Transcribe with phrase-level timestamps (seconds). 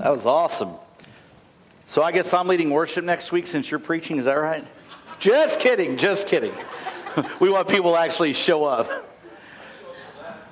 [0.00, 0.70] That was awesome.
[1.84, 4.66] So I guess I'm leading worship next week since you're preaching, is that right?
[5.18, 6.54] Just kidding, just kidding.
[7.40, 8.88] we want people to actually show up.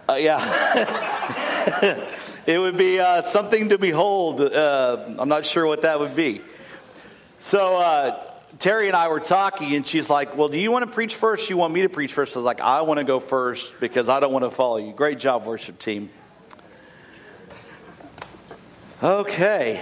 [0.07, 2.05] Uh, yeah.
[2.47, 4.43] it would be uh, something to behold.
[4.43, 6.43] Uh, I'm not sure what that would be.
[7.39, 8.23] So uh,
[8.59, 11.49] Terry and I were talking, and she's like, Well, do you want to preach first?
[11.49, 12.37] You want me to preach first?
[12.37, 14.93] I was like, I want to go first because I don't want to follow you.
[14.93, 16.11] Great job, worship team.
[19.01, 19.81] Okay.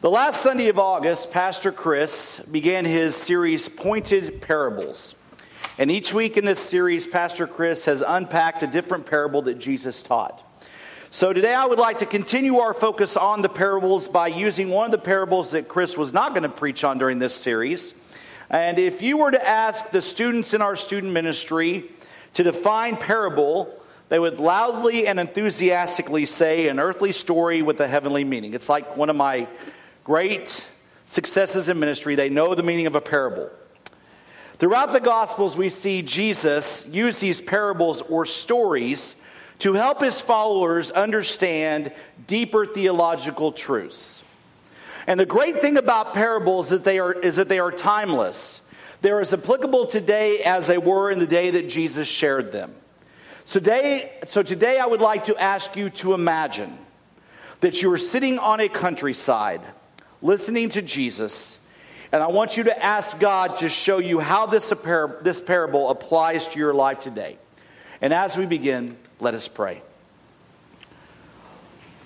[0.00, 5.14] The last Sunday of August, Pastor Chris began his series, Pointed Parables.
[5.78, 10.02] And each week in this series, Pastor Chris has unpacked a different parable that Jesus
[10.02, 10.42] taught.
[11.12, 14.86] So today I would like to continue our focus on the parables by using one
[14.86, 17.94] of the parables that Chris was not going to preach on during this series.
[18.50, 21.84] And if you were to ask the students in our student ministry
[22.34, 23.72] to define parable,
[24.12, 28.52] they would loudly and enthusiastically say an earthly story with a heavenly meaning.
[28.52, 29.48] It's like one of my
[30.04, 30.68] great
[31.06, 32.14] successes in ministry.
[32.14, 33.48] They know the meaning of a parable.
[34.58, 39.16] Throughout the Gospels, we see Jesus use these parables or stories
[39.60, 41.90] to help his followers understand
[42.26, 44.22] deeper theological truths.
[45.06, 48.60] And the great thing about parables is that they are, is that they are timeless.
[49.00, 52.74] They're as applicable today as they were in the day that Jesus shared them.
[53.44, 56.78] So today, so today I would like to ask you to imagine
[57.60, 59.60] that you are sitting on a countryside
[60.20, 61.66] listening to Jesus,
[62.12, 65.90] and I want you to ask God to show you how this, par- this parable
[65.90, 67.36] applies to your life today.
[68.00, 69.82] And as we begin, let us pray.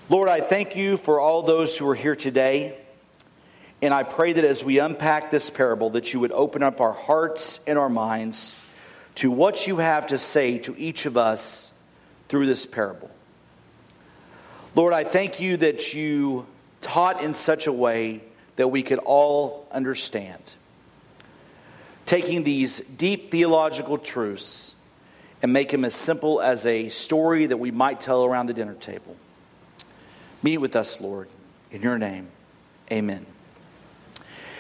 [0.08, 2.78] Lord, I thank you for all those who are here today.
[3.82, 6.94] And I pray that as we unpack this parable, that you would open up our
[6.94, 8.54] hearts and our minds
[9.16, 11.76] to what you have to say to each of us
[12.28, 13.10] through this parable.
[14.74, 16.46] Lord, I thank you that you
[16.80, 18.20] taught in such a way
[18.56, 20.54] that we could all understand.
[22.04, 24.74] Taking these deep theological truths
[25.42, 28.74] and make them as simple as a story that we might tell around the dinner
[28.74, 29.16] table.
[30.42, 31.28] Meet with us, Lord.
[31.70, 32.28] In your name,
[32.92, 33.26] amen.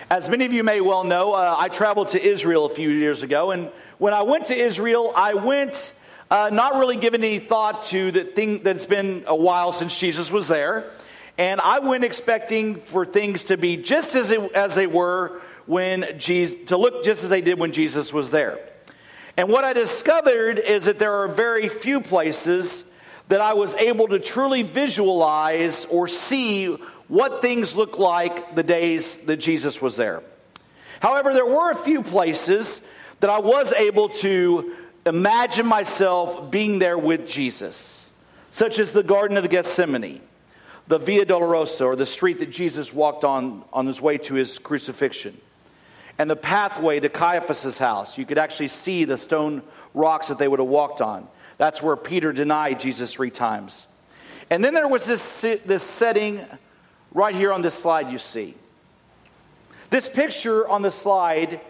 [0.08, 3.24] As many of you may well know, uh, I traveled to Israel a few years
[3.24, 5.92] ago, and when I went to Israel, I went
[6.30, 9.98] uh, not really giving any thought to the thing that it's been a while since
[9.98, 10.88] Jesus was there.
[11.38, 16.16] And I went expecting for things to be just as, it, as they were when
[16.20, 18.60] Jesus, to look just as they did when Jesus was there.
[19.36, 22.92] And what I discovered is that there are very few places
[23.26, 26.76] that I was able to truly visualize or see
[27.08, 30.22] what things looked like the days that Jesus was there.
[31.00, 32.86] However, there were a few places
[33.20, 34.74] that I was able to
[35.04, 38.10] imagine myself being there with Jesus,
[38.50, 40.20] such as the Garden of Gethsemane,
[40.88, 44.58] the Via Dolorosa, or the street that Jesus walked on on his way to his
[44.58, 45.38] crucifixion,
[46.18, 48.18] and the pathway to Caiaphas's house.
[48.18, 49.62] You could actually see the stone
[49.94, 51.28] rocks that they would have walked on.
[51.58, 53.86] That's where Peter denied Jesus three times.
[54.50, 56.44] And then there was this, this setting
[57.16, 58.54] right here on this slide you see.
[59.88, 61.62] This picture on the slide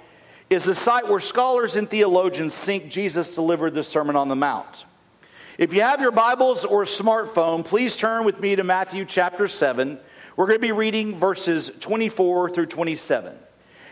[0.51, 4.85] is the site where scholars and theologians think Jesus delivered the Sermon on the Mount.
[5.57, 9.99] If you have your Bibles or smartphone, please turn with me to Matthew chapter 7.
[10.37, 13.33] We're going to be reading verses 24 through 27.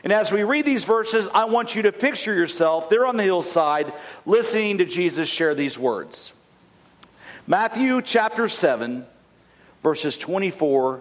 [0.03, 3.22] And as we read these verses, I want you to picture yourself there on the
[3.22, 3.93] hillside
[4.26, 6.32] listening to Jesus share these words.
[7.47, 9.06] Matthew chapter 7,
[9.84, 11.00] verses 24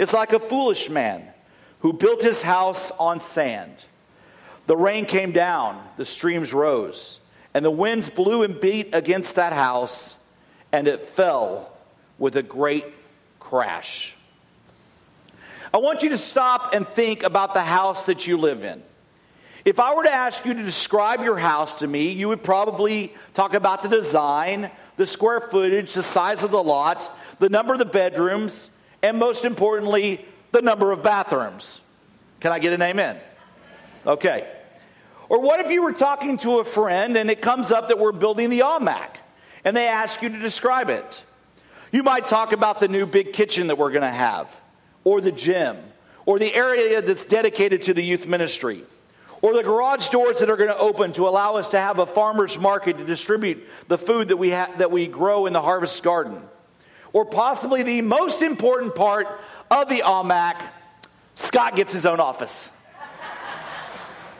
[0.00, 1.22] is like a foolish man
[1.80, 3.84] who built his house on sand.
[4.66, 7.20] The rain came down, the streams rose,
[7.52, 10.16] and the winds blew and beat against that house,
[10.72, 11.70] and it fell
[12.18, 12.86] with a great
[13.40, 14.14] crash.
[15.74, 18.82] I want you to stop and think about the house that you live in.
[19.66, 23.12] If I were to ask you to describe your house to me, you would probably
[23.34, 27.78] talk about the design, the square footage, the size of the lot, the number of
[27.78, 28.70] the bedrooms,
[29.02, 31.80] and most importantly, the number of bathrooms.
[32.40, 33.18] Can I get an amen?
[34.06, 34.48] Okay.
[35.28, 38.12] Or what if you were talking to a friend and it comes up that we're
[38.12, 39.16] building the ALMAC
[39.64, 41.24] and they ask you to describe it?
[41.92, 44.54] You might talk about the new big kitchen that we're going to have,
[45.04, 45.76] or the gym
[46.26, 48.84] or the area that's dedicated to the youth ministry
[49.42, 52.06] or the garage doors that are going to open to allow us to have a
[52.06, 56.02] farmer's market to distribute the food that we, ha- that we grow in the harvest
[56.02, 56.42] garden.
[57.12, 59.26] Or possibly the most important part
[59.70, 60.60] of the ALMAC,
[61.34, 62.68] Scott gets his own office.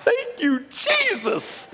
[0.04, 1.68] Thank you, Jesus.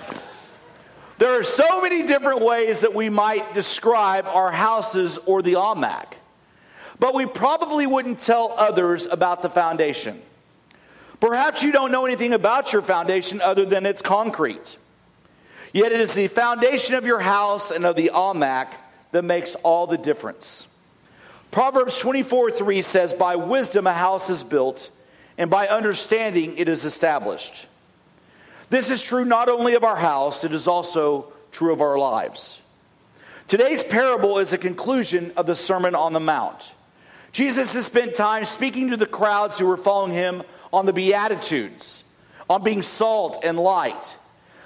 [1.18, 6.06] There are so many different ways that we might describe our houses or the ALMAC,
[6.98, 10.20] but we probably wouldn't tell others about the foundation.
[11.20, 14.76] Perhaps you don't know anything about your foundation other than it's concrete.
[15.72, 18.68] Yet it is the foundation of your house and of the ALMAC
[19.12, 20.68] that makes all the difference.
[21.50, 24.90] Proverbs 24 3 says, By wisdom a house is built,
[25.38, 27.66] and by understanding it is established.
[28.68, 32.60] This is true not only of our house, it is also true of our lives.
[33.48, 36.72] Today's parable is a conclusion of the Sermon on the Mount.
[37.30, 42.02] Jesus has spent time speaking to the crowds who were following him on the Beatitudes,
[42.50, 44.16] on being salt and light,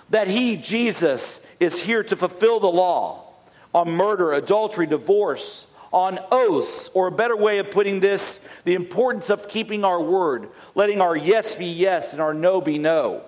[0.09, 3.33] that he, Jesus, is here to fulfill the law,
[3.75, 9.29] on murder, adultery, divorce, on oaths, or a better way of putting this, the importance
[9.29, 13.23] of keeping our word, letting our yes be yes and our no be no.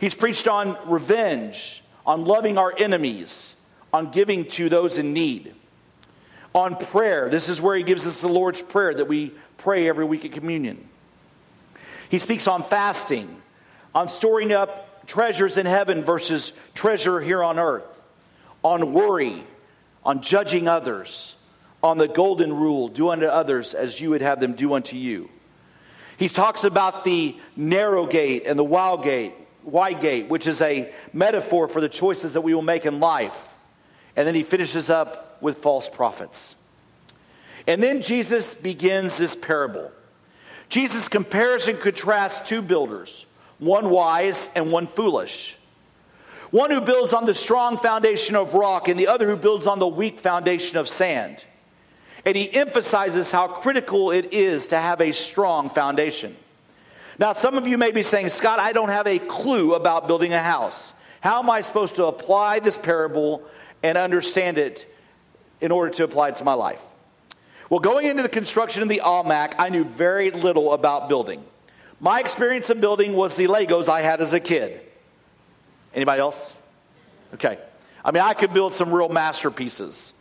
[0.00, 3.54] He's preached on revenge, on loving our enemies,
[3.92, 5.54] on giving to those in need,
[6.52, 7.28] on prayer.
[7.28, 10.32] This is where he gives us the Lord's Prayer that we pray every week at
[10.32, 10.88] communion.
[12.08, 13.40] He speaks on fasting,
[13.94, 18.00] on storing up treasures in heaven versus treasure here on earth,
[18.62, 19.44] on worry,
[20.04, 21.36] on judging others,
[21.84, 25.28] on the golden rule do unto others as you would have them do unto you.
[26.16, 30.90] He talks about the narrow gate and the wild gate, wide gate, which is a
[31.12, 33.48] metaphor for the choices that we will make in life.
[34.16, 36.56] And then he finishes up with false prophets.
[37.66, 39.92] And then Jesus begins this parable.
[40.70, 43.26] Jesus compares and contrasts two builders,
[43.58, 45.58] one wise and one foolish.
[46.50, 49.80] One who builds on the strong foundation of rock, and the other who builds on
[49.80, 51.44] the weak foundation of sand.
[52.26, 56.36] And he emphasizes how critical it is to have a strong foundation.
[57.18, 60.32] Now, some of you may be saying, Scott, I don't have a clue about building
[60.32, 60.92] a house.
[61.20, 63.42] How am I supposed to apply this parable
[63.82, 64.86] and understand it
[65.60, 66.82] in order to apply it to my life?
[67.70, 71.44] Well, going into the construction of the ALMAC, I knew very little about building.
[72.00, 74.80] My experience of building was the Legos I had as a kid.
[75.94, 76.52] Anybody else?
[77.34, 77.58] Okay.
[78.04, 80.12] I mean, I could build some real masterpieces.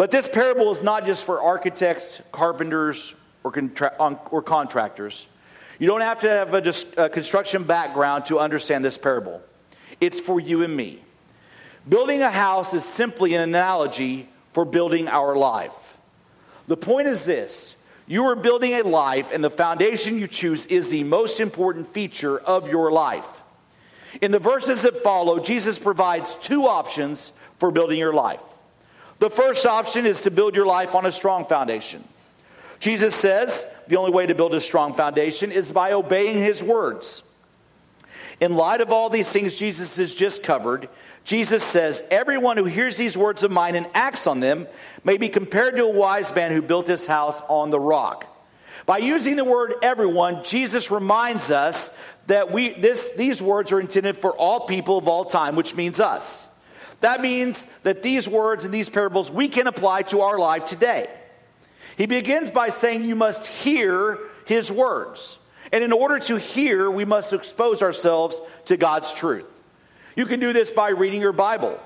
[0.00, 3.14] But this parable is not just for architects, carpenters,
[3.44, 5.26] or, contra- or contractors.
[5.78, 9.42] You don't have to have a, a construction background to understand this parable.
[10.00, 11.02] It's for you and me.
[11.86, 15.98] Building a house is simply an analogy for building our life.
[16.66, 17.76] The point is this
[18.06, 22.38] you are building a life, and the foundation you choose is the most important feature
[22.38, 23.28] of your life.
[24.22, 28.40] In the verses that follow, Jesus provides two options for building your life.
[29.20, 32.02] The first option is to build your life on a strong foundation.
[32.80, 37.22] Jesus says the only way to build a strong foundation is by obeying his words.
[38.40, 40.88] In light of all these things Jesus has just covered,
[41.24, 44.66] Jesus says, Everyone who hears these words of mine and acts on them
[45.04, 48.26] may be compared to a wise man who built his house on the rock.
[48.86, 51.94] By using the word everyone, Jesus reminds us
[52.28, 56.00] that we, this, these words are intended for all people of all time, which means
[56.00, 56.49] us.
[57.00, 61.08] That means that these words and these parables we can apply to our life today.
[61.96, 65.38] He begins by saying, You must hear his words.
[65.72, 69.44] And in order to hear, we must expose ourselves to God's truth.
[70.16, 71.78] You can do this by reading your Bible,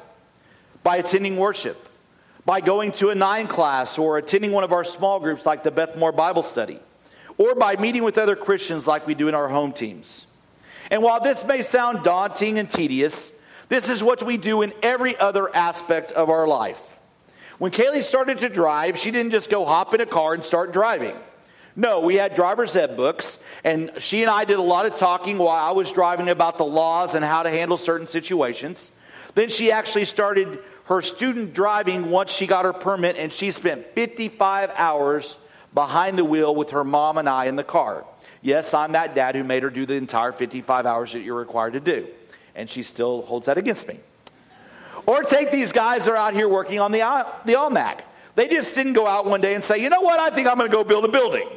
[0.83, 1.77] by attending worship,
[2.47, 5.71] by going to a nine class or attending one of our small groups like the
[5.71, 6.81] Beth Moore Bible Study,
[7.37, 10.27] or by meeting with other Christians like we do in our home teams.
[10.91, 13.34] And while this may sound daunting and tedious,
[13.69, 16.81] this is what we do in every other aspect of our life.
[17.59, 20.73] When Kaylee started to drive, she didn't just go hop in a car and start
[20.73, 21.15] driving.
[21.77, 25.39] No, we had driver's ed books, and she and I did a lot of talking
[25.39, 28.93] while I was driving about the laws and how to handle certain situations.
[29.35, 33.87] Then she actually started her student driving once she got her permit, and she spent
[33.95, 35.39] 55 hours
[35.73, 38.05] behind the wheel with her mom and I in the car.
[38.41, 41.73] Yes, I'm that dad who made her do the entire 55 hours that you're required
[41.73, 42.07] to do,
[42.55, 43.99] and she still holds that against me.
[45.07, 48.01] Or take these guys that are out here working on the, uh, the ALMAC.
[48.37, 50.57] They just didn't go out one day and say, you know what, I think I'm
[50.57, 51.49] going to go build a building.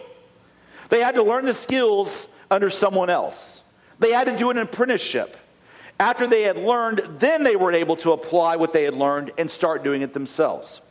[0.90, 3.64] They had to learn the skills under someone else.
[4.00, 5.36] They had to do an apprenticeship.
[6.00, 9.50] After they had learned, then they were able to apply what they had learned and
[9.50, 10.82] start doing it themselves.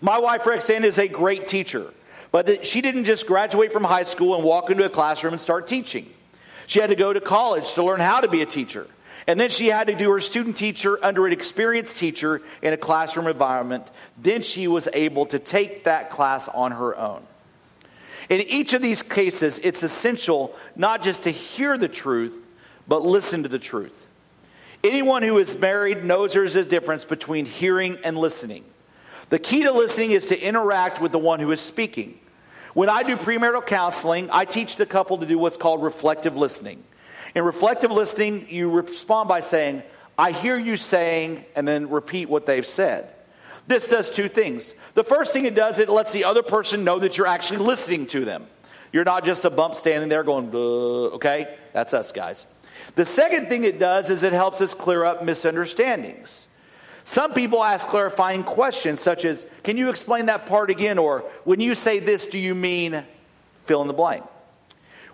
[0.00, 1.92] My wife, Rexanne, is a great teacher.
[2.30, 5.66] But she didn't just graduate from high school and walk into a classroom and start
[5.66, 6.12] teaching.
[6.66, 8.86] She had to go to college to learn how to be a teacher.
[9.28, 12.78] And then she had to do her student teacher under an experienced teacher in a
[12.78, 13.86] classroom environment.
[14.16, 17.22] Then she was able to take that class on her own.
[18.30, 22.34] In each of these cases, it's essential not just to hear the truth,
[22.88, 24.06] but listen to the truth.
[24.82, 28.64] Anyone who is married knows there's a difference between hearing and listening.
[29.28, 32.18] The key to listening is to interact with the one who is speaking.
[32.72, 36.82] When I do premarital counseling, I teach the couple to do what's called reflective listening.
[37.34, 39.82] In reflective listening, you respond by saying,
[40.16, 43.10] I hear you saying, and then repeat what they've said.
[43.66, 44.74] This does two things.
[44.94, 48.06] The first thing it does, it lets the other person know that you're actually listening
[48.08, 48.46] to them.
[48.92, 51.54] You're not just a bump standing there going, okay?
[51.74, 52.46] That's us, guys.
[52.94, 56.48] The second thing it does is it helps us clear up misunderstandings.
[57.04, 60.98] Some people ask clarifying questions, such as, Can you explain that part again?
[60.98, 63.04] Or, When you say this, do you mean
[63.66, 64.24] fill in the blank?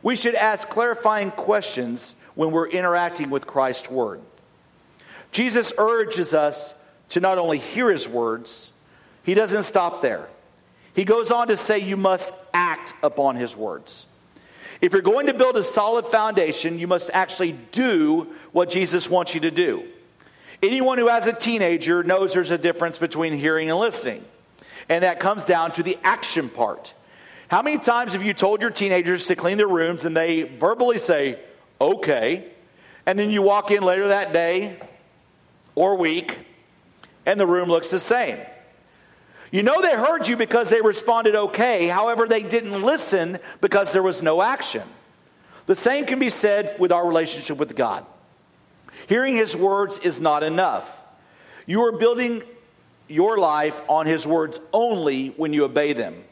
[0.05, 4.21] We should ask clarifying questions when we're interacting with Christ's word.
[5.33, 8.71] Jesus urges us to not only hear his words,
[9.25, 10.29] he doesn't stop there.
[10.95, 14.05] He goes on to say, You must act upon his words.
[14.83, 19.35] If you're going to build a solid foundation, you must actually do what Jesus wants
[19.35, 19.85] you to do.
[20.63, 24.23] Anyone who has a teenager knows there's a difference between hearing and listening,
[24.91, 26.93] and that comes down to the action part.
[27.49, 30.99] How many times have you told your teenagers to clean their rooms and they verbally
[30.99, 31.39] say,
[31.81, 32.51] okay,
[33.07, 34.79] and then you walk in later that day
[35.75, 36.39] or week
[37.27, 38.39] and the room looks the same?
[39.51, 44.03] You know they heard you because they responded okay, however, they didn't listen because there
[44.03, 44.83] was no action.
[45.67, 48.05] The same can be said with our relationship with God.
[49.07, 51.01] Hearing His words is not enough.
[51.67, 52.43] You are building
[53.07, 56.25] your life on His words only when you obey them.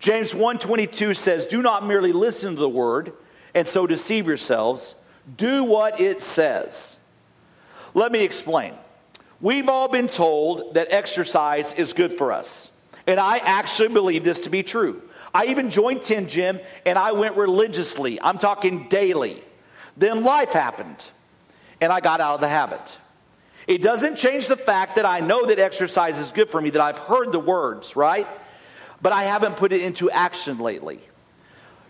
[0.00, 3.12] James 1:22 says, "Do not merely listen to the word
[3.54, 4.94] and so deceive yourselves.
[5.36, 6.96] Do what it says."
[7.94, 8.74] Let me explain.
[9.40, 12.70] We've all been told that exercise is good for us.
[13.06, 15.02] And I actually believe this to be true.
[15.32, 18.20] I even joined 10 Gym and I went religiously.
[18.20, 19.42] I'm talking daily.
[19.96, 21.10] Then life happened
[21.80, 22.98] and I got out of the habit.
[23.66, 26.82] It doesn't change the fact that I know that exercise is good for me, that
[26.82, 28.26] I've heard the words, right?
[29.00, 31.00] But I haven't put it into action lately.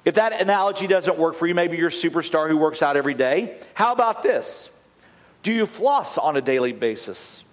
[0.05, 3.15] If that analogy doesn't work for you, maybe you're a superstar who works out every
[3.15, 3.59] day.
[3.75, 4.75] How about this?
[5.43, 7.45] Do you floss on a daily basis?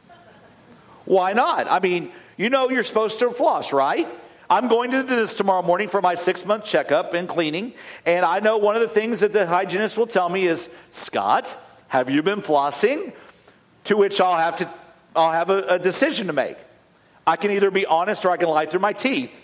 [1.05, 1.67] Why not?
[1.69, 4.07] I mean, you know you're supposed to floss, right?
[4.50, 7.74] I'm going to the dentist tomorrow morning for my six month checkup and cleaning.
[8.05, 11.55] And I know one of the things that the hygienist will tell me is, Scott,
[11.88, 13.13] have you been flossing?
[13.85, 14.69] To which I'll have to,
[15.15, 16.57] I'll have a, a decision to make.
[17.25, 19.41] I can either be honest or I can lie through my teeth.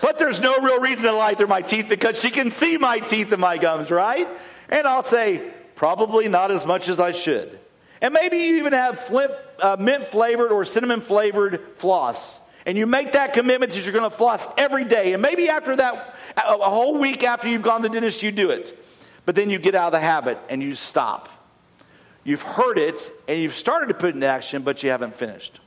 [0.00, 3.00] But there's no real reason to lie through my teeth because she can see my
[3.00, 4.28] teeth and my gums, right?
[4.68, 7.58] And I'll say, probably not as much as I should.
[8.00, 12.40] And maybe you even have flip, uh, mint flavored or cinnamon flavored floss.
[12.64, 15.12] And you make that commitment that you're going to floss every day.
[15.12, 18.50] And maybe after that, a whole week after you've gone to the dentist, you do
[18.50, 18.78] it.
[19.26, 21.28] But then you get out of the habit and you stop.
[22.24, 25.60] You've heard it and you've started to put it into action, but you haven't finished.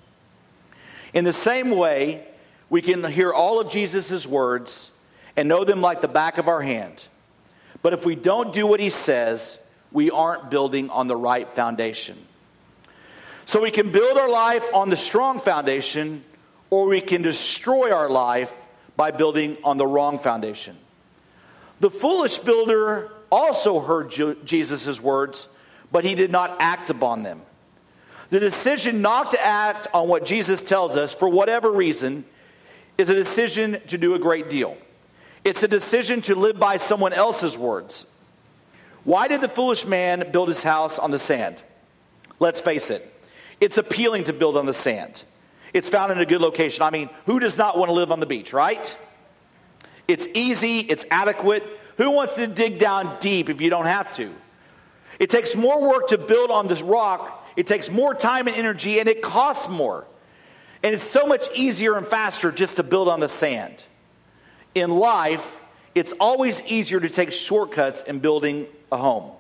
[1.14, 2.26] In the same way,
[2.74, 4.90] we can hear all of Jesus' words
[5.36, 7.08] and know them like the back of our hand.
[7.84, 12.18] But if we don't do what he says, we aren't building on the right foundation.
[13.46, 16.24] So we can build our life on the strong foundation,
[16.72, 18.52] or we can destroy our life
[18.98, 20.76] by building on the wrong foundation.
[21.80, 24.10] The foolish builder also heard
[24.46, 25.48] Jesus' words,
[25.92, 27.44] but he did not act upon them.
[28.32, 32.26] The decision not to act on what Jesus tells us, for whatever reason,
[32.98, 34.78] is a decision to do a great deal.
[35.44, 38.06] It's a decision to live by someone else's words.
[39.04, 41.58] Why did the foolish man build his house on the sand?
[42.40, 43.06] Let's face it,
[43.60, 45.24] it's appealing to build on the sand.
[45.74, 46.84] It's found in a good location.
[46.84, 48.96] I mean, who does not want to live on the beach, right?
[50.08, 51.64] It's easy, it's adequate.
[51.98, 54.34] Who wants to dig down deep if you don't have to?
[55.20, 59.00] It takes more work to build on this rock, it takes more time and energy,
[59.00, 60.06] and it costs more.
[60.84, 63.86] And it's so much easier and faster just to build on the sand.
[64.76, 65.58] In life,
[65.96, 69.32] it's always easier to take shortcuts in building a home.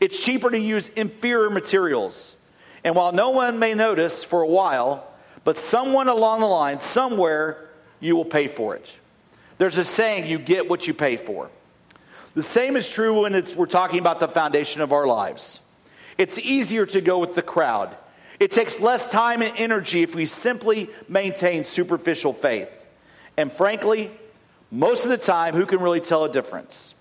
[0.00, 2.34] It's cheaper to use inferior materials.
[2.82, 5.06] And while no one may notice for a while,
[5.44, 8.96] but someone along the line, somewhere, you will pay for it.
[9.58, 11.50] There's a saying, you get what you pay for.
[12.34, 15.60] The same is true when we're talking about the foundation of our lives.
[16.18, 17.96] It's easier to go with the crowd.
[18.40, 22.68] It takes less time and energy if we simply maintain superficial faith.
[23.36, 24.10] And frankly,
[24.70, 26.94] most of the time, who can really tell a difference?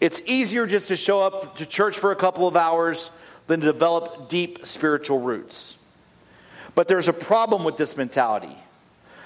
[0.00, 3.10] It's easier just to show up to church for a couple of hours
[3.46, 5.82] than to develop deep spiritual roots.
[6.74, 8.56] But there's a problem with this mentality.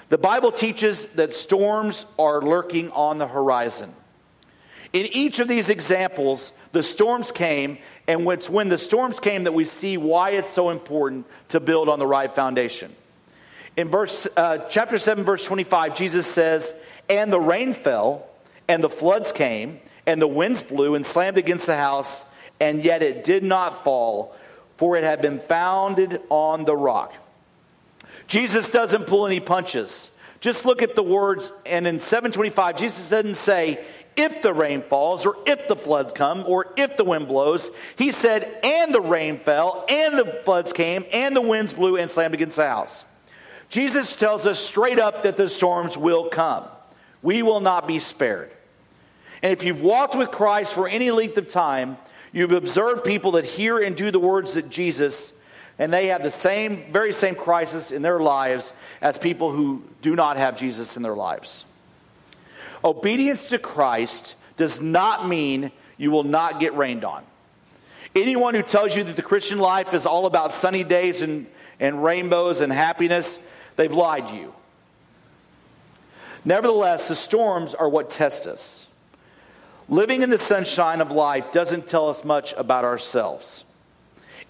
[0.09, 3.93] The Bible teaches that storms are lurking on the horizon.
[4.93, 9.53] In each of these examples, the storms came, and it's when the storms came that
[9.53, 12.93] we see why it's so important to build on the right foundation.
[13.77, 16.73] In verse, uh, chapter 7, verse 25, Jesus says,
[17.09, 18.27] And the rain fell,
[18.67, 22.25] and the floods came, and the winds blew and slammed against the house,
[22.59, 24.35] and yet it did not fall,
[24.75, 27.13] for it had been founded on the rock.
[28.27, 30.11] Jesus doesn't pull any punches.
[30.41, 33.83] Just look at the words, and in 725, Jesus doesn't say,
[34.15, 37.71] if the rain falls, or if the floods come, or if the wind blows.
[37.95, 42.09] He said, and the rain fell, and the floods came, and the winds blew and
[42.09, 43.05] slammed against the house.
[43.69, 46.65] Jesus tells us straight up that the storms will come.
[47.21, 48.51] We will not be spared.
[49.41, 51.97] And if you've walked with Christ for any length of time,
[52.31, 55.41] you've observed people that hear and do the words that Jesus,
[55.79, 60.15] and they have the same, very same crisis in their lives as people who do
[60.15, 61.63] not have Jesus in their lives.
[62.83, 67.23] Obedience to Christ does not mean you will not get rained on.
[68.15, 71.47] Anyone who tells you that the Christian life is all about sunny days and,
[71.79, 73.39] and rainbows and happiness,
[73.75, 74.53] they've lied to you.
[76.43, 78.87] Nevertheless, the storms are what test us.
[79.87, 83.63] Living in the sunshine of life doesn't tell us much about ourselves.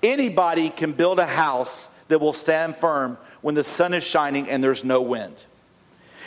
[0.01, 4.63] Anybody can build a house that will stand firm when the sun is shining and
[4.63, 5.45] there's no wind.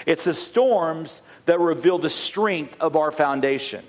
[0.06, 3.84] It's the storms that reveal the strength of our foundation.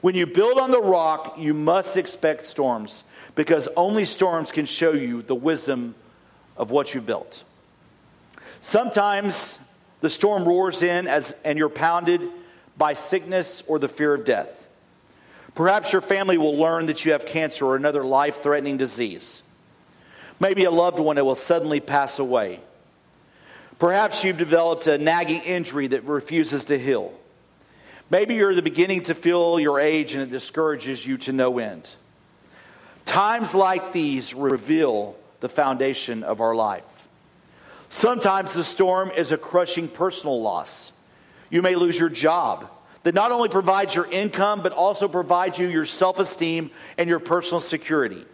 [0.00, 4.92] When you build on the rock, you must expect storms because only storms can show
[4.92, 5.94] you the wisdom
[6.56, 7.42] of what you built.
[8.60, 9.58] Sometimes
[10.00, 12.22] the storm roars in as, and you're pounded
[12.76, 14.68] by sickness or the fear of death.
[15.54, 19.42] Perhaps your family will learn that you have cancer or another life threatening disease.
[20.38, 22.60] Maybe a loved one that will suddenly pass away.
[23.78, 27.12] Perhaps you've developed a nagging injury that refuses to heal.
[28.10, 31.94] Maybe you're the beginning to feel your age and it discourages you to no end.
[33.04, 36.84] Times like these reveal the foundation of our life.
[37.88, 40.92] Sometimes the storm is a crushing personal loss.
[41.48, 42.68] You may lose your job
[43.04, 47.20] that not only provides your income, but also provides you your self esteem and your
[47.20, 48.26] personal security.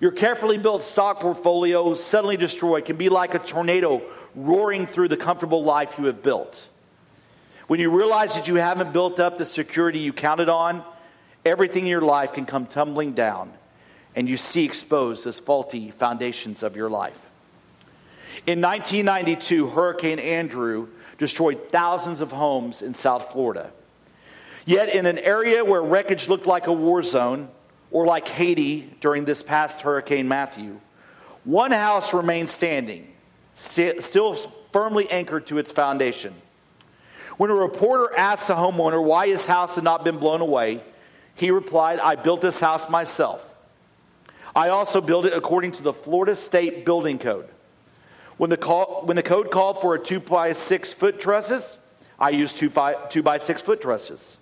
[0.00, 4.02] Your carefully built stock portfolio suddenly destroyed can be like a tornado
[4.34, 6.68] roaring through the comfortable life you have built.
[7.66, 10.84] When you realize that you haven't built up the security you counted on,
[11.44, 13.52] everything in your life can come tumbling down,
[14.14, 17.30] and you see exposed as faulty foundations of your life.
[18.46, 23.70] In 1992, Hurricane Andrew destroyed thousands of homes in South Florida.
[24.66, 27.48] Yet, in an area where wreckage looked like a war zone,
[27.94, 30.80] or like Haiti during this past Hurricane Matthew,
[31.44, 33.06] one house remained standing,
[33.54, 34.34] st- still
[34.72, 36.34] firmly anchored to its foundation.
[37.36, 40.82] When a reporter asked the homeowner why his house had not been blown away,
[41.36, 43.54] he replied, I built this house myself.
[44.56, 47.48] I also built it according to the Florida State Building Code.
[48.38, 51.76] When the, call, when the code called for a two by six foot trusses,
[52.18, 54.36] I used two, five, two by six foot trusses.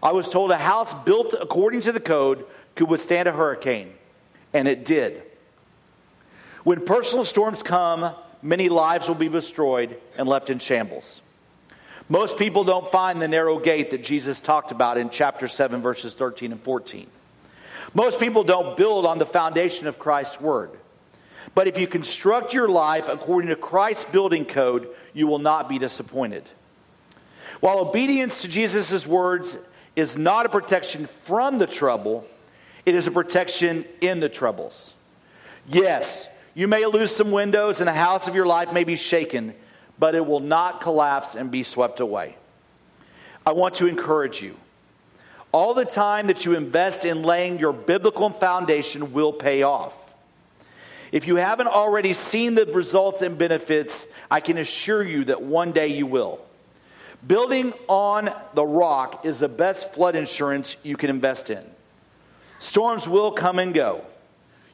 [0.00, 3.92] I was told a house built according to the code could withstand a hurricane,
[4.52, 5.22] and it did.
[6.64, 11.20] When personal storms come, many lives will be destroyed and left in shambles.
[12.08, 16.14] Most people don't find the narrow gate that Jesus talked about in chapter 7, verses
[16.14, 17.06] 13 and 14.
[17.94, 20.70] Most people don't build on the foundation of Christ's word.
[21.54, 25.78] But if you construct your life according to Christ's building code, you will not be
[25.78, 26.44] disappointed.
[27.60, 29.56] While obedience to Jesus' words
[29.94, 32.26] is not a protection from the trouble,
[32.84, 34.94] it is a protection in the troubles.
[35.66, 39.54] Yes, you may lose some windows and the house of your life may be shaken,
[39.98, 42.36] but it will not collapse and be swept away.
[43.46, 44.56] I want to encourage you.
[45.52, 49.98] All the time that you invest in laying your biblical foundation will pay off.
[51.12, 55.72] If you haven't already seen the results and benefits, I can assure you that one
[55.72, 56.40] day you will.
[57.26, 61.62] Building on the rock is the best flood insurance you can invest in.
[62.62, 64.04] Storms will come and go.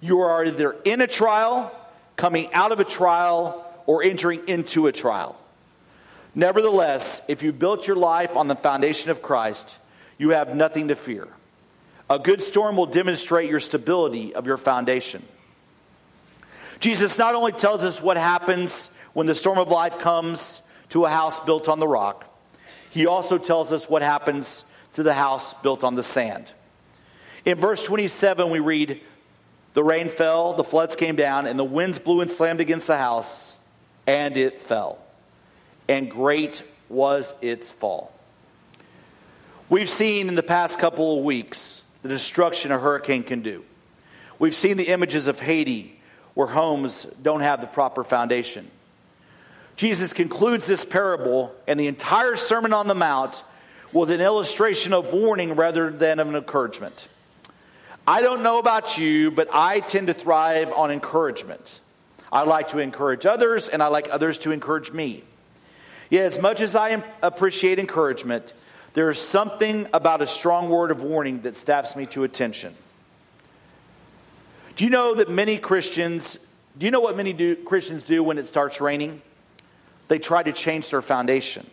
[0.00, 1.74] You are either in a trial,
[2.16, 5.40] coming out of a trial, or entering into a trial.
[6.34, 9.78] Nevertheless, if you built your life on the foundation of Christ,
[10.18, 11.28] you have nothing to fear.
[12.10, 15.22] A good storm will demonstrate your stability of your foundation.
[16.80, 21.08] Jesus not only tells us what happens when the storm of life comes to a
[21.08, 22.26] house built on the rock,
[22.90, 26.52] he also tells us what happens to the house built on the sand.
[27.48, 29.00] In verse 27, we read,
[29.72, 32.98] The rain fell, the floods came down, and the winds blew and slammed against the
[32.98, 33.56] house,
[34.06, 34.98] and it fell.
[35.88, 38.12] And great was its fall.
[39.70, 43.64] We've seen in the past couple of weeks the destruction a hurricane can do.
[44.38, 45.98] We've seen the images of Haiti
[46.34, 48.70] where homes don't have the proper foundation.
[49.74, 53.42] Jesus concludes this parable and the entire Sermon on the Mount
[53.90, 57.08] with an illustration of warning rather than of an encouragement.
[58.08, 61.78] I don't know about you, but I tend to thrive on encouragement.
[62.32, 65.24] I like to encourage others, and I like others to encourage me.
[66.08, 68.54] Yet, as much as I appreciate encouragement,
[68.94, 72.74] there is something about a strong word of warning that staps me to attention.
[74.76, 76.38] Do you know that many Christians,
[76.78, 79.20] do you know what many do, Christians do when it starts raining?
[80.08, 81.68] They try to change their foundation.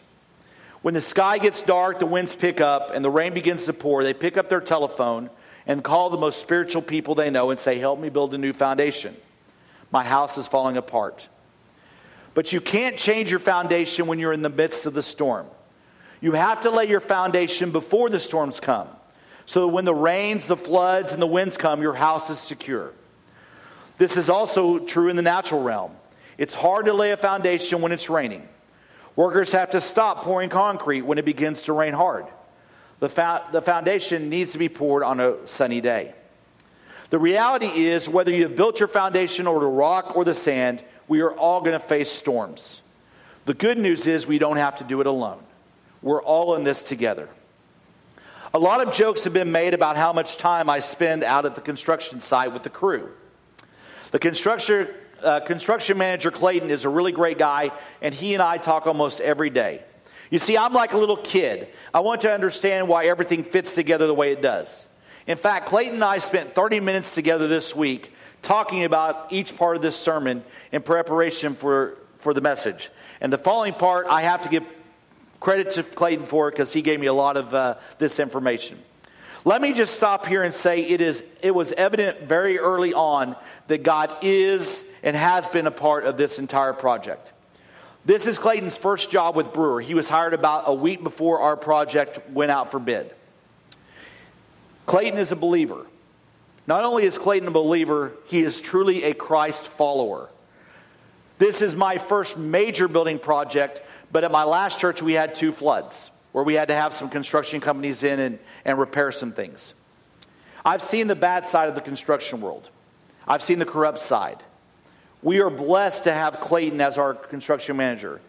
[0.81, 4.03] When the sky gets dark, the winds pick up, and the rain begins to pour,
[4.03, 5.29] they pick up their telephone
[5.67, 8.53] and call the most spiritual people they know and say, Help me build a new
[8.53, 9.15] foundation.
[9.91, 11.27] My house is falling apart.
[12.33, 15.47] But you can't change your foundation when you're in the midst of the storm.
[16.21, 18.87] You have to lay your foundation before the storms come.
[19.45, 22.91] So that when the rains, the floods, and the winds come, your house is secure.
[23.97, 25.91] This is also true in the natural realm.
[26.37, 28.47] It's hard to lay a foundation when it's raining.
[29.15, 32.25] Workers have to stop pouring concrete when it begins to rain hard.
[33.05, 36.15] The, fa- the foundation needs to be poured on a sunny day.
[37.11, 40.81] The reality is, whether you have built your foundation over the rock or the sand,
[41.07, 42.81] we are all going to face storms.
[43.45, 45.37] The good news is we don't have to do it alone.
[46.01, 47.29] We're all in this together.
[48.55, 51.53] A lot of jokes have been made about how much time I spend out at
[51.53, 53.11] the construction site with the crew.
[54.09, 54.87] The construction,
[55.21, 57.69] uh, construction manager, Clayton, is a really great guy,
[58.01, 59.83] and he and I talk almost every day.
[60.29, 61.67] You see, I'm like a little kid.
[61.93, 64.87] I want to understand why everything fits together the way it does.
[65.27, 68.11] In fact, Clayton and I spent 30 minutes together this week
[68.41, 72.89] talking about each part of this sermon in preparation for, for the message.
[73.21, 74.63] And the following part, I have to give
[75.39, 78.77] credit to Clayton for because he gave me a lot of uh, this information.
[79.45, 83.35] Let me just stop here and say it, is, it was evident very early on
[83.67, 87.31] that God is and has been a part of this entire project.
[88.05, 89.81] This is Clayton's first job with Brewer.
[89.81, 93.11] He was hired about a week before our project went out for bid.
[94.85, 95.87] Clayton is a believer.
[96.67, 100.29] Not only is Clayton a believer, he is truly a Christ follower.
[101.39, 105.51] This is my first major building project, but at my last church, we had two
[105.51, 109.73] floods where we had to have some construction companies in and, and repair some things.
[110.63, 112.69] I've seen the bad side of the construction world,
[113.27, 114.43] I've seen the corrupt side.
[115.25, 118.21] We are blessed to have Clayton as our construction manager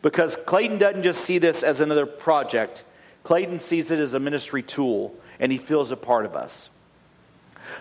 [0.00, 2.84] because Clayton doesn't just see this as another project,
[3.24, 6.70] Clayton sees it as a ministry tool and he feels a part of us.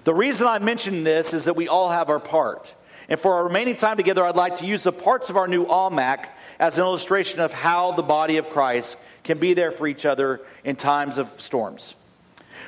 [0.03, 2.73] The reason I mention this is that we all have our part.
[3.07, 5.67] And for our remaining time together, I'd like to use the parts of our new
[5.67, 10.07] Almac as an illustration of how the body of Christ can be there for each
[10.07, 11.93] other in times of storms.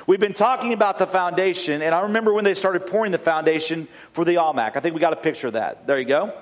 [0.06, 3.88] We've been talking about the foundation, and I remember when they started pouring the foundation
[4.12, 4.76] for the Almac.
[4.76, 5.86] I think we got a picture of that.
[5.86, 6.32] There you go.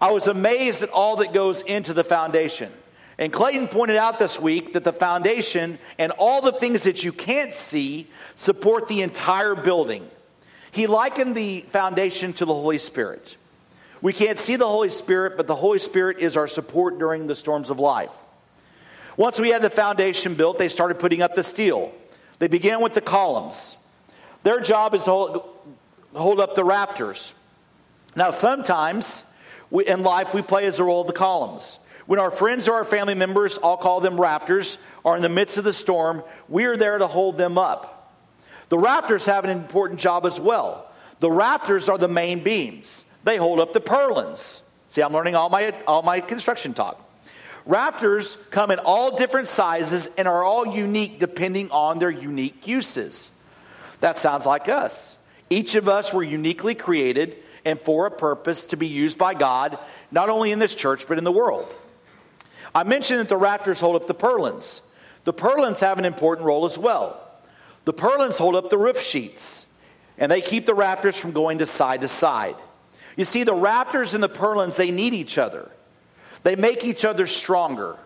[0.00, 2.70] I was amazed at all that goes into the foundation.
[3.18, 7.12] And Clayton pointed out this week that the foundation and all the things that you
[7.12, 10.08] can't see support the entire building.
[10.70, 13.36] He likened the foundation to the Holy Spirit.
[14.00, 17.34] We can't see the Holy Spirit, but the Holy Spirit is our support during the
[17.34, 18.12] storms of life.
[19.16, 21.92] Once we had the foundation built, they started putting up the steel.
[22.38, 23.76] They began with the columns.
[24.42, 25.48] Their job is to hold,
[26.14, 27.34] hold up the rafters.
[28.14, 29.24] Now, sometimes
[29.70, 31.78] we, in life, we play as the role of the columns.
[32.06, 35.58] When our friends or our family members, I'll call them rafters, are in the midst
[35.58, 38.14] of the storm, we are there to hold them up.
[38.70, 40.90] The rafters have an important job as well.
[41.20, 44.62] The rafters are the main beams, they hold up the purlins.
[44.86, 47.07] See, I'm learning all my, all my construction talk.
[47.66, 53.30] Rafters come in all different sizes and are all unique depending on their unique uses.
[54.00, 55.22] That sounds like us.
[55.50, 59.78] Each of us were uniquely created and for a purpose to be used by God,
[60.10, 61.72] not only in this church, but in the world.
[62.74, 64.80] I mentioned that the rafters hold up the purlins.
[65.24, 67.20] The purlins have an important role as well.
[67.84, 69.66] The purlins hold up the roof sheets,
[70.16, 72.56] and they keep the rafters from going to side to side.
[73.16, 75.70] You see, the rafters and the purlins, they need each other.
[76.42, 77.96] They make each other stronger.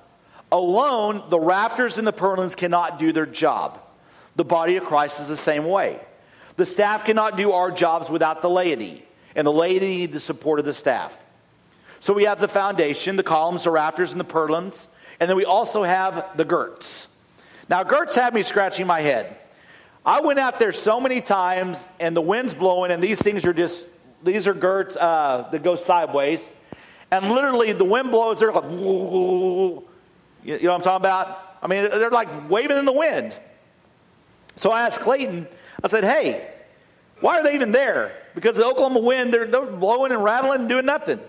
[0.50, 3.80] Alone, the rafters and the purlins cannot do their job.
[4.36, 6.00] The body of Christ is the same way.
[6.56, 10.58] The staff cannot do our jobs without the laity, and the laity need the support
[10.58, 11.16] of the staff.
[12.00, 14.86] So we have the foundation, the columns, the rafters, and the purlins.
[15.20, 17.06] And then we also have the girts.
[17.68, 19.36] Now, girts have me scratching my head.
[20.04, 23.54] I went out there so many times, and the wind's blowing, and these things are
[23.54, 23.88] just,
[24.24, 26.50] these are girts uh, that go sideways.
[27.12, 29.84] And literally, the wind blows, they're like, you know
[30.44, 31.58] what I'm talking about?
[31.62, 33.38] I mean, they're like waving in the wind.
[34.56, 35.46] So I asked Clayton,
[35.84, 36.50] I said, hey,
[37.20, 38.16] why are they even there?
[38.34, 41.20] Because the Oklahoma wind, they're, they're blowing and rattling and doing nothing.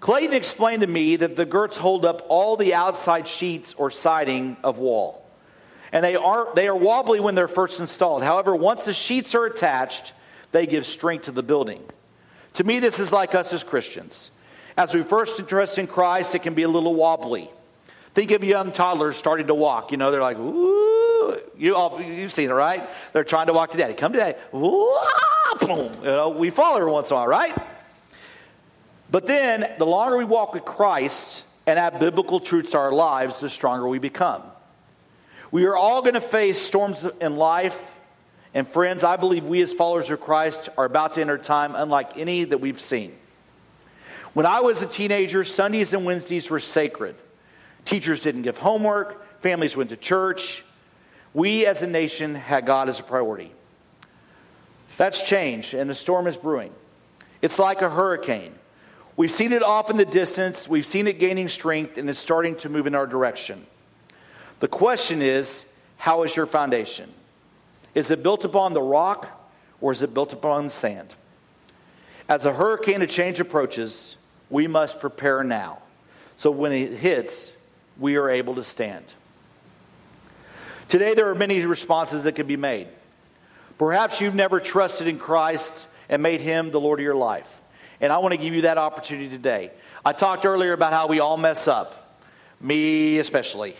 [0.00, 4.56] Clayton explained to me that the girts hold up all the outside sheets or siding
[4.64, 5.24] of wall.
[5.92, 8.24] And they are, they are wobbly when they're first installed.
[8.24, 10.12] However, once the sheets are attached,
[10.50, 11.84] they give strength to the building.
[12.54, 14.32] To me, this is like us as Christians.
[14.76, 17.50] As we first trust in Christ, it can be a little wobbly.
[18.14, 19.90] Think of young toddlers starting to walk.
[19.90, 21.40] You know, they're like, ooh.
[21.56, 22.88] You all, you've seen it, right?
[23.12, 23.94] They're trying to walk to daddy.
[23.94, 24.38] Come to daddy.
[24.54, 24.98] Ooh,
[25.60, 25.92] boom.
[26.00, 27.56] You know, we fall every once in a while, right?
[29.10, 33.40] But then, the longer we walk with Christ and add biblical truths to our lives,
[33.40, 34.42] the stronger we become.
[35.50, 37.96] We are all going to face storms in life.
[38.52, 41.74] And friends, I believe we as followers of Christ are about to enter a time
[41.74, 43.16] unlike any that we've seen.
[44.34, 47.14] When I was a teenager, Sundays and Wednesdays were sacred.
[47.84, 50.64] Teachers didn't give homework, families went to church.
[51.32, 53.52] We as a nation had God as a priority.
[54.96, 56.72] That's changed, and a storm is brewing.
[57.42, 58.54] It's like a hurricane.
[59.16, 62.56] We've seen it off in the distance, we've seen it gaining strength, and it's starting
[62.56, 63.64] to move in our direction.
[64.58, 67.12] The question is how is your foundation?
[67.94, 69.28] Is it built upon the rock
[69.80, 71.14] or is it built upon sand?
[72.28, 74.16] As a hurricane of change approaches,
[74.54, 75.78] we must prepare now.
[76.36, 77.56] So when it hits,
[77.98, 79.02] we are able to stand.
[80.86, 82.86] Today, there are many responses that can be made.
[83.78, 87.60] Perhaps you've never trusted in Christ and made him the Lord of your life.
[88.00, 89.72] And I want to give you that opportunity today.
[90.04, 92.20] I talked earlier about how we all mess up,
[92.60, 93.74] me especially.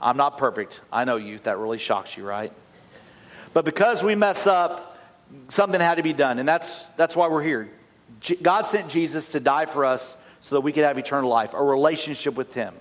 [0.00, 0.80] I'm not perfect.
[0.90, 1.38] I know you.
[1.40, 2.52] That really shocks you, right?
[3.52, 4.98] But because we mess up,
[5.48, 6.38] something had to be done.
[6.38, 7.68] And that's, that's why we're here.
[8.42, 11.62] God sent Jesus to die for us so that we could have eternal life, a
[11.62, 12.74] relationship with Him.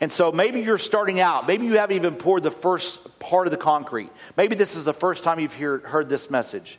[0.00, 1.46] And so maybe you're starting out.
[1.46, 4.10] Maybe you haven't even poured the first part of the concrete.
[4.36, 6.78] Maybe this is the first time you've hear, heard this message.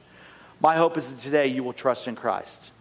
[0.60, 2.71] My hope is that today you will trust in Christ.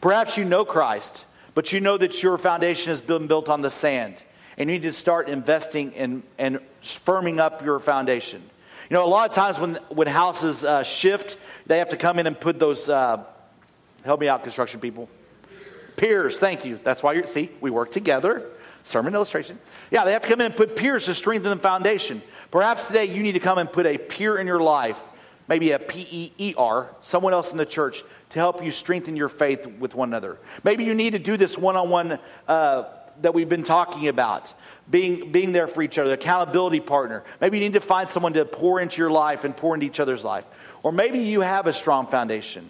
[0.00, 3.70] Perhaps you know Christ, but you know that your foundation has been built on the
[3.70, 4.22] sand.
[4.56, 8.42] And you need to start investing in and firming up your foundation.
[8.90, 12.18] You know, a lot of times when, when houses uh, shift, they have to come
[12.18, 13.24] in and put those, uh,
[14.04, 15.08] help me out, construction people.
[15.96, 16.78] Piers, thank you.
[16.82, 18.44] That's why you're, see, we work together.
[18.82, 19.58] Sermon illustration.
[19.90, 22.20] Yeah, they have to come in and put piers to strengthen the foundation.
[22.50, 25.00] Perhaps today you need to come and put a peer in your life,
[25.48, 29.16] maybe a P E E R, someone else in the church, to help you strengthen
[29.16, 30.38] your faith with one another.
[30.64, 34.52] Maybe you need to do this one on one that we've been talking about
[34.90, 37.22] being, being there for each other, the accountability partner.
[37.40, 40.00] Maybe you need to find someone to pour into your life and pour into each
[40.00, 40.44] other's life.
[40.82, 42.68] Or maybe you have a strong foundation.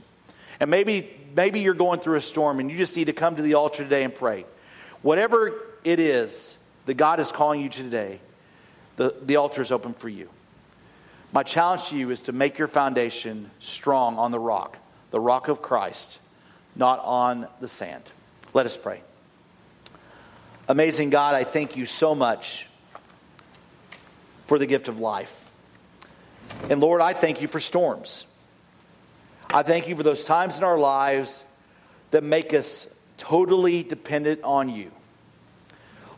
[0.60, 3.42] And maybe, maybe you're going through a storm and you just need to come to
[3.42, 4.44] the altar today and pray.
[5.02, 5.52] Whatever
[5.84, 8.20] it is that God is calling you to today,
[8.96, 10.28] the, the altar is open for you.
[11.32, 14.78] My challenge to you is to make your foundation strong on the rock,
[15.10, 16.20] the rock of Christ,
[16.76, 18.04] not on the sand.
[18.52, 19.02] Let us pray.
[20.68, 22.68] Amazing God, I thank you so much
[24.46, 25.50] for the gift of life.
[26.70, 28.26] And Lord, I thank you for storms.
[29.50, 31.44] I thank you for those times in our lives
[32.10, 34.90] that make us totally dependent on you.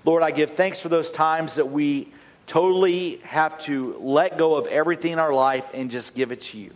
[0.04, 2.12] Lord, I give thanks for those times that we
[2.46, 6.58] totally have to let go of everything in our life and just give it to
[6.58, 6.70] you.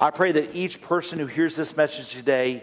[0.00, 2.62] I pray that each person who hears this message today,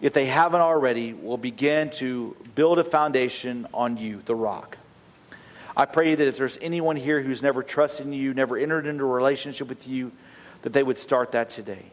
[0.00, 4.78] if they haven't already, will begin to build a foundation on you, the rock.
[5.76, 9.04] I pray that if there's anyone here who's never trusted in you, never entered into
[9.04, 10.12] a relationship with you,
[10.62, 11.86] that they would start that today.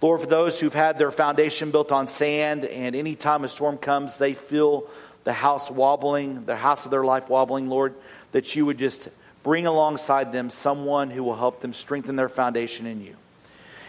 [0.00, 3.76] Lord, for those who've had their foundation built on sand, and any time a storm
[3.76, 4.88] comes, they feel
[5.24, 7.94] the house wobbling, the house of their life wobbling, Lord,
[8.32, 9.08] that you would just
[9.42, 13.16] bring alongside them someone who will help them strengthen their foundation in you.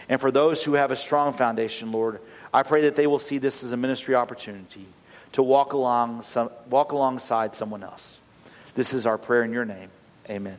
[0.08, 2.20] And for those who have a strong foundation, Lord,
[2.52, 4.86] I pray that they will see this as a ministry opportunity
[5.32, 8.18] to walk, along some, walk alongside someone else.
[8.74, 9.88] This is our prayer in your name.
[10.28, 10.58] Amen.